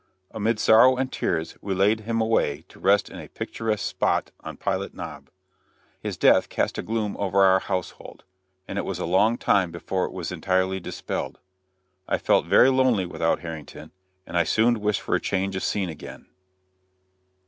Amid 0.31 0.59
sorrow 0.59 0.95
and 0.97 1.11
tears 1.11 1.59
we 1.61 1.75
laid 1.75 1.99
him 1.99 2.19
away 2.21 2.65
to 2.69 2.79
rest 2.79 3.07
in 3.07 3.19
a 3.19 3.27
picturesque 3.27 3.87
spot 3.87 4.31
on 4.39 4.57
Pilot 4.57 4.95
Knob. 4.95 5.29
His 5.99 6.17
death 6.17 6.49
cast 6.49 6.79
a 6.79 6.81
gloom 6.81 7.15
over 7.19 7.43
our 7.43 7.59
household, 7.59 8.23
and 8.67 8.79
it 8.79 8.83
was 8.83 8.97
a 8.97 9.05
long 9.05 9.37
time 9.37 9.69
before 9.71 10.05
it 10.05 10.11
was 10.11 10.31
entirely 10.31 10.79
dispelled. 10.79 11.37
I 12.07 12.17
felt 12.17 12.47
very 12.47 12.71
lonely 12.71 13.05
without 13.05 13.41
Harrington, 13.41 13.91
and 14.25 14.35
I 14.39 14.43
soon 14.43 14.79
wished 14.81 15.01
for 15.01 15.13
a 15.13 15.21
change 15.21 15.55
of 15.55 15.61
scene 15.61 15.89
again. 15.89 16.25